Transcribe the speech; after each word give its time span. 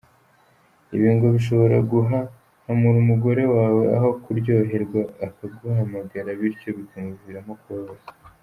Ibi 0.95 1.09
ngo 1.15 1.27
bishobora 1.35 1.77
guhahamura 1.91 2.97
umugore 3.03 3.43
wawe 3.55 3.83
aho 3.95 4.09
kuryoherwa 4.23 5.01
akumagara 5.25 6.29
bityo 6.39 6.69
bikamuviramo 6.79 7.53
kubabara. 7.63 8.03